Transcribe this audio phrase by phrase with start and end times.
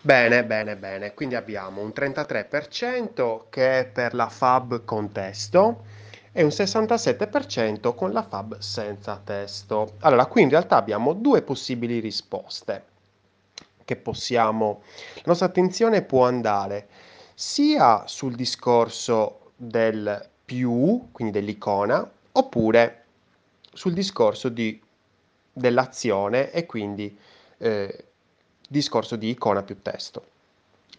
[0.00, 1.14] Bene, bene, bene.
[1.14, 5.84] Quindi abbiamo un 33% che è per la fab con testo
[6.32, 9.94] e un 67% con la fab senza testo.
[10.00, 12.84] Allora, qui in realtà abbiamo due possibili risposte
[13.84, 14.82] che possiamo...
[15.16, 16.88] La nostra attenzione può andare
[17.34, 23.04] sia sul discorso del più, quindi dell'icona, oppure
[23.72, 24.80] sul discorso di,
[25.52, 27.18] dell'azione e quindi
[27.58, 28.07] eh,
[28.68, 30.24] discorso di icona più testo.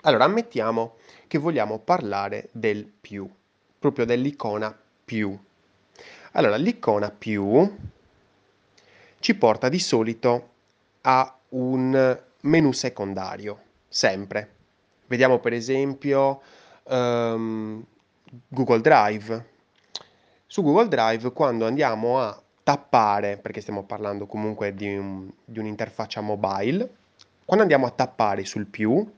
[0.01, 0.95] Allora, ammettiamo
[1.27, 3.29] che vogliamo parlare del più,
[3.77, 5.37] proprio dell'icona più.
[6.33, 7.77] Allora, l'icona più
[9.19, 10.49] ci porta di solito
[11.01, 14.55] a un menu secondario, sempre.
[15.07, 16.41] Vediamo per esempio
[16.83, 17.83] um,
[18.47, 19.47] Google Drive.
[20.47, 26.21] Su Google Drive quando andiamo a tappare, perché stiamo parlando comunque di, un, di un'interfaccia
[26.21, 26.97] mobile,
[27.49, 29.11] quando andiamo a tappare sul più,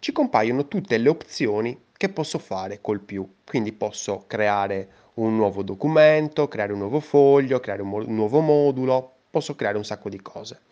[0.00, 3.36] ci compaiono tutte le opzioni che posso fare col più.
[3.44, 8.40] Quindi posso creare un nuovo documento, creare un nuovo foglio, creare un, mo- un nuovo
[8.40, 10.62] modulo, posso creare un sacco di cose.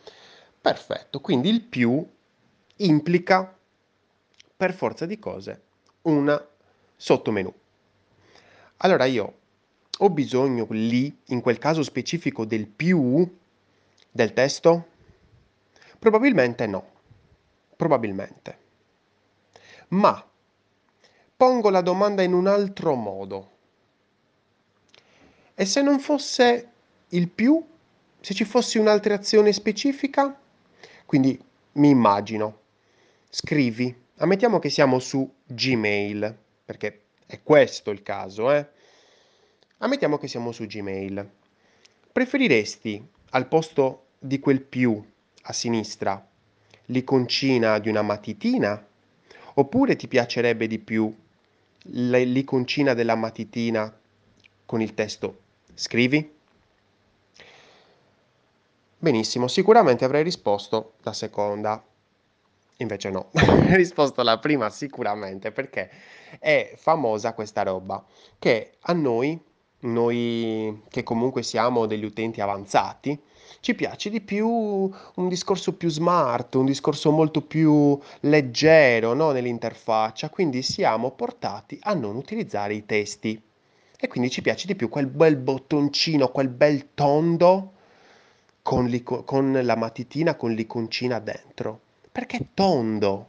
[0.60, 2.04] Perfetto, quindi il più
[2.78, 3.56] implica
[4.56, 5.62] per forza di cose
[6.02, 6.46] un
[6.96, 7.54] sottomenu.
[8.78, 9.34] Allora io
[9.98, 13.38] ho bisogno lì, in quel caso specifico, del più
[14.10, 14.86] del testo?
[16.00, 16.93] Probabilmente no
[17.76, 18.58] Probabilmente.
[19.88, 20.24] Ma
[21.36, 23.50] pongo la domanda in un altro modo.
[25.54, 26.70] E se non fosse
[27.08, 27.64] il più?
[28.20, 30.38] Se ci fosse un'altra azione specifica?
[31.04, 31.38] Quindi
[31.72, 32.60] mi immagino.
[33.28, 34.02] Scrivi.
[34.16, 38.66] Ammettiamo che siamo su Gmail, perché è questo il caso, eh?
[39.78, 41.28] Ammettiamo che siamo su Gmail.
[42.12, 45.04] Preferiresti al posto di quel più
[45.42, 46.26] a sinistra
[46.86, 48.84] l'iconcina di una matitina?
[49.54, 51.14] Oppure ti piacerebbe di più
[51.86, 53.94] l'iconcina della matitina
[54.64, 55.42] con il testo
[55.74, 56.32] scrivi?
[58.98, 61.82] Benissimo, sicuramente avrei risposto la seconda.
[62.78, 65.90] Invece no, ho risposto la prima sicuramente perché
[66.40, 68.02] è famosa questa roba
[68.38, 69.38] che a noi,
[69.80, 73.20] noi che comunque siamo degli utenti avanzati,
[73.60, 79.32] ci piace di più un discorso più smart, un discorso molto più leggero no?
[79.32, 83.40] nell'interfaccia, quindi siamo portati a non utilizzare i testi.
[83.98, 87.72] E quindi ci piace di più quel bel bottoncino, quel bel tondo
[88.60, 91.80] con, con la matitina, con l'iconcina dentro.
[92.12, 93.28] Perché è tondo.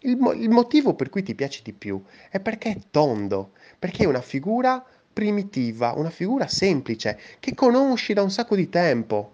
[0.00, 4.04] Il, mo- il motivo per cui ti piace di più è perché è tondo, perché
[4.04, 9.32] è una figura primitiva, una figura semplice che conosci da un sacco di tempo.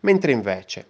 [0.00, 0.86] Mentre invece,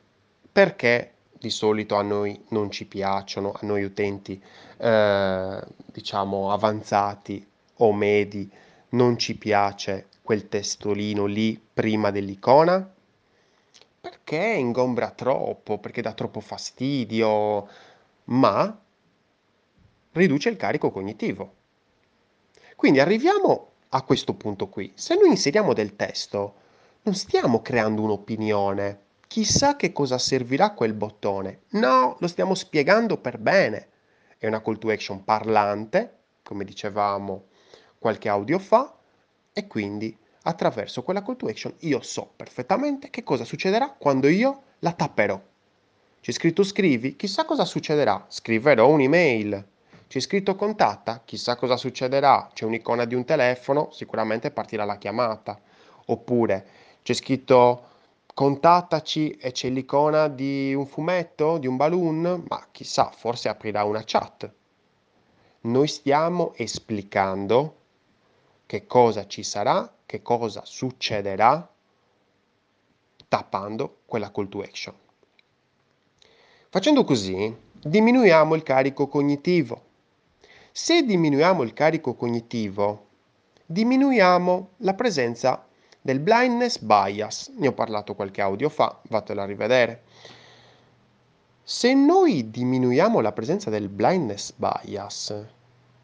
[0.53, 4.41] perché di solito a noi non ci piacciono, a noi utenti
[4.79, 7.47] eh, diciamo avanzati
[7.77, 8.51] o medi,
[8.91, 12.93] non ci piace quel testolino lì prima dell'icona?
[14.01, 17.69] Perché ingombra troppo, perché dà troppo fastidio,
[18.25, 18.81] ma
[20.13, 21.53] riduce il carico cognitivo.
[22.77, 24.93] Quindi arriviamo a questo punto qui.
[24.95, 26.55] Se noi inseriamo del testo,
[27.03, 29.01] non stiamo creando un'opinione.
[29.27, 31.63] Chissà che cosa servirà quel bottone.
[31.71, 33.89] No, lo stiamo spiegando per bene.
[34.37, 37.47] È una call to action parlante, come dicevamo
[37.99, 38.95] qualche audio fa,
[39.55, 44.63] e quindi attraverso quella call to action io so perfettamente che cosa succederà quando io
[44.81, 45.41] la tapperò.
[46.21, 48.27] C'è scritto scrivi, chissà cosa succederà.
[48.29, 49.67] Scriverò un'email
[50.09, 55.59] c'è scritto contatta, chissà cosa succederà, c'è un'icona di un telefono, sicuramente partirà la chiamata.
[56.07, 56.67] Oppure
[57.03, 57.95] c'è scritto
[58.33, 64.03] contattaci e c'è l'icona di un fumetto, di un balloon, ma chissà, forse aprirà una
[64.05, 64.49] chat.
[65.63, 67.75] Noi stiamo esplicando
[68.67, 71.69] che cosa ci sarà, che cosa succederà
[73.27, 74.95] tappando quella call to action.
[76.69, 79.83] Facendo così diminuiamo il carico cognitivo
[80.79, 83.07] se diminuiamo il carico cognitivo,
[83.65, 85.65] diminuiamo la presenza
[86.03, 87.51] del blindness bias.
[87.57, 90.03] Ne ho parlato qualche audio fa, vatelo a rivedere.
[91.63, 95.47] Se noi diminuiamo la presenza del blindness bias,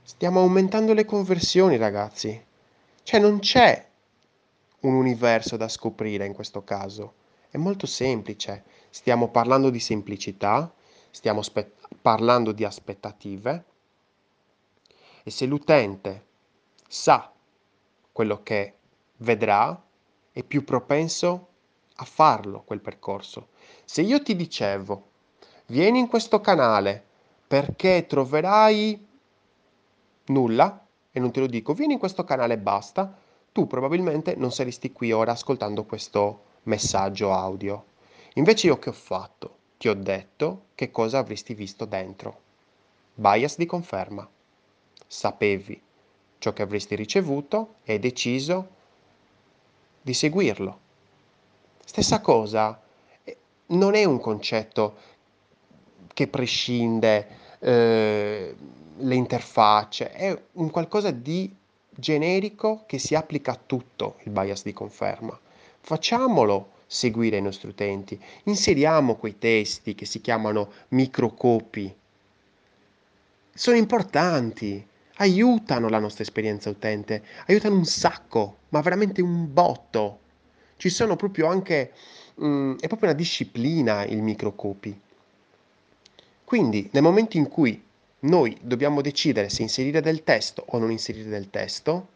[0.03, 2.43] stiamo aumentando le conversioni, ragazzi.
[3.03, 3.87] Cioè non c'è
[4.81, 7.13] un universo da scoprire in questo caso.
[7.51, 8.65] È molto semplice.
[8.89, 10.73] Stiamo parlando di semplicità,
[11.11, 13.65] stiamo spe- parlando di aspettative
[15.23, 16.27] e se l'utente
[16.89, 17.31] sa
[18.11, 18.75] quello che
[19.19, 19.81] vedrà,
[20.33, 21.49] è più propenso
[21.97, 23.49] a farlo quel percorso.
[23.85, 25.09] Se io ti dicevo,
[25.67, 27.05] vieni in questo canale
[27.47, 29.07] perché troverai
[30.27, 33.15] nulla e non te lo dico, vieni in questo canale e basta,
[33.53, 37.85] tu probabilmente non saresti qui ora ascoltando questo messaggio audio.
[38.35, 39.57] Invece io che ho fatto?
[39.77, 42.41] Ti ho detto che cosa avresti visto dentro.
[43.15, 44.27] Bias di conferma.
[45.13, 45.79] Sapevi
[46.39, 48.67] ciò che avresti ricevuto e hai deciso
[50.01, 50.79] di seguirlo.
[51.85, 52.81] Stessa cosa,
[53.23, 53.37] eh,
[53.67, 54.97] non è un concetto
[56.15, 57.27] che prescinde
[57.59, 58.57] eh,
[58.97, 61.55] le interfacce, è un qualcosa di
[61.91, 65.39] generico che si applica a tutto il bias di conferma.
[65.79, 71.95] Facciamolo seguire ai nostri utenti, inseriamo quei testi che si chiamano microcopi.
[73.53, 74.89] Sono importanti,
[75.23, 80.19] aiutano la nostra esperienza utente, aiutano un sacco, ma veramente un botto.
[80.77, 81.93] Ci sono proprio anche,
[82.35, 85.01] mh, è proprio una disciplina il microcopi.
[86.45, 87.81] Quindi nel momento in cui
[88.21, 92.09] noi dobbiamo decidere se inserire del testo o non inserire del testo,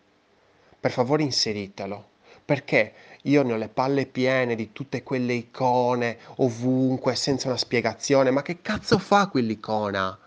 [0.81, 2.09] per favore inseritelo,
[2.45, 2.93] perché
[3.23, 8.43] io ne ho le palle piene di tutte quelle icone ovunque senza una spiegazione, ma
[8.43, 10.19] che cazzo fa quell'icona?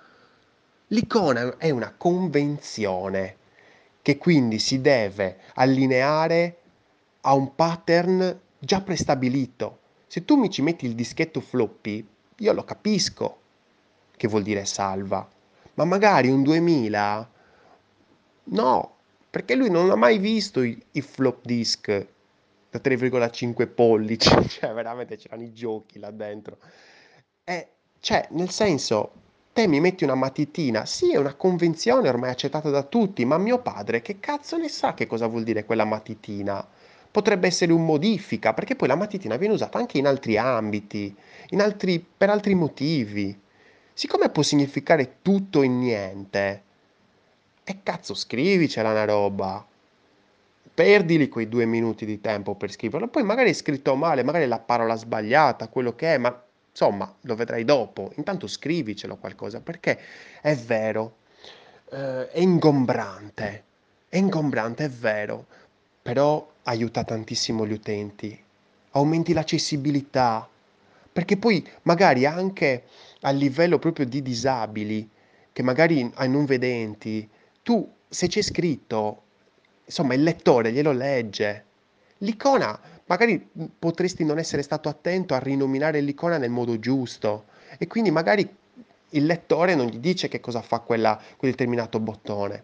[0.91, 3.37] L'icona è una convenzione
[4.01, 6.57] che quindi si deve allineare
[7.21, 9.79] a un pattern già prestabilito.
[10.07, 12.07] Se tu mi ci metti il dischetto floppy,
[12.37, 13.37] io lo capisco
[14.15, 15.27] che vuol dire salva
[15.79, 17.31] ma magari un 2000
[18.51, 18.95] no,
[19.29, 21.87] perché lui non ha mai visto i, i flop disk
[22.69, 26.57] da 3,5 pollici, cioè veramente c'erano i giochi là dentro.
[27.45, 27.67] E,
[28.01, 29.11] cioè, nel senso,
[29.59, 33.59] te mi metti una matitina, sì, è una convenzione ormai accettata da tutti, ma mio
[33.59, 36.65] padre che cazzo ne sa che cosa vuol dire quella matitina?
[37.11, 41.13] Potrebbe essere un modifica, perché poi la matitina viene usata anche in altri ambiti,
[41.49, 43.37] in altri, per altri motivi.
[43.91, 46.63] Siccome può significare tutto in niente,
[47.65, 49.67] e cazzo scrivicela una roba.
[50.73, 54.59] Perdili quei due minuti di tempo per scriverlo, poi magari è scritto male, magari la
[54.59, 56.43] parola sbagliata, quello che è, ma
[56.79, 58.13] insomma lo vedrai dopo.
[58.15, 59.99] Intanto scrivicelo qualcosa, perché
[60.41, 61.17] è vero,
[61.91, 63.63] eh, è ingombrante,
[64.07, 65.45] è ingombrante, è vero,
[66.01, 68.41] però aiuta tantissimo gli utenti,
[68.91, 70.47] aumenti l'accessibilità,
[71.11, 72.83] perché poi magari anche
[73.21, 75.09] a livello proprio di disabili,
[75.51, 77.27] che magari ai non vedenti,
[77.61, 79.23] tu se c'è scritto,
[79.83, 81.65] insomma il lettore glielo legge.
[82.19, 82.79] L'icona,
[83.09, 83.47] magari
[83.77, 87.45] potresti non essere stato attento a rinominare l'icona nel modo giusto
[87.77, 88.47] e quindi magari
[89.09, 92.63] il lettore non gli dice che cosa fa quella, quel determinato bottone.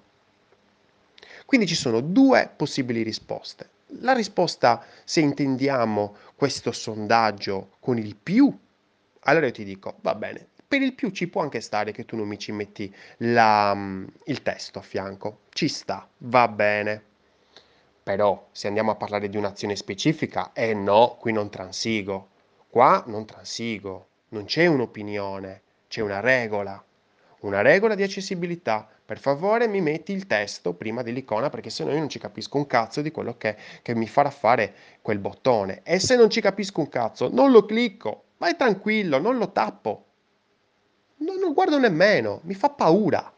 [1.46, 3.70] Quindi ci sono due possibili risposte.
[4.00, 8.52] La risposta, se intendiamo questo sondaggio con il più
[9.28, 12.16] allora io ti dico, va bene, per il più ci può anche stare che tu
[12.16, 17.04] non mi ci metti la, mm, il testo a fianco, ci sta, va bene.
[18.06, 22.28] Però se andiamo a parlare di un'azione specifica, eh no, qui non transigo.
[22.70, 26.86] Qua non transigo, non c'è un'opinione, c'è una regola.
[27.40, 28.88] Una regola di accessibilità.
[29.04, 32.58] Per favore mi metti il testo prima dell'icona perché se no io non ci capisco
[32.58, 35.82] un cazzo di quello che, che mi farà fare quel bottone.
[35.82, 38.26] E se non ci capisco un cazzo, non lo clicco.
[38.38, 40.06] Vai tranquillo, non lo tappo.
[41.18, 43.35] No, non guardo nemmeno, mi fa paura.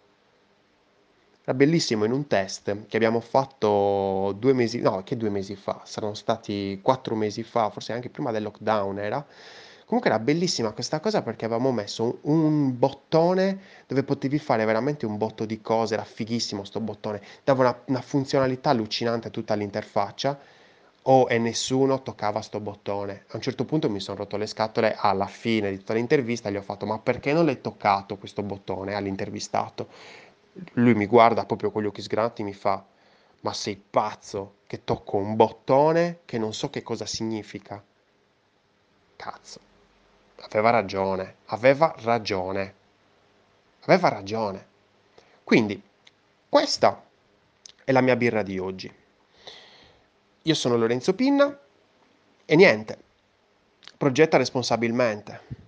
[1.50, 5.80] Era bellissimo in un test che abbiamo fatto due mesi, no, che due mesi fa,
[5.86, 9.25] saranno stati quattro mesi fa, forse anche prima del lockdown era.
[9.86, 15.06] Comunque era bellissima questa cosa perché avevamo messo un, un bottone dove potevi fare veramente
[15.06, 19.54] un botto di cose, era fighissimo sto bottone, dava una, una funzionalità allucinante a tutta
[19.56, 20.38] l'interfaccia
[21.04, 23.24] oh, e nessuno toccava sto bottone.
[23.30, 26.58] A un certo punto mi sono rotto le scatole alla fine di tutta l'intervista, gli
[26.58, 29.88] ho fatto ma perché non l'hai toccato questo bottone all'intervistato?
[30.74, 32.84] Lui mi guarda proprio con gli occhi sgranati e mi fa
[33.42, 37.82] ma sei pazzo che tocco un bottone che non so che cosa significa?
[39.16, 39.60] Cazzo.
[40.42, 42.74] Aveva ragione, aveva ragione.
[43.82, 44.66] Aveva ragione.
[45.44, 45.82] Quindi,
[46.50, 47.04] questa
[47.84, 48.94] è la mia birra di oggi.
[50.44, 51.58] Io sono Lorenzo Pinna
[52.46, 52.98] e niente,
[53.98, 55.67] progetta responsabilmente.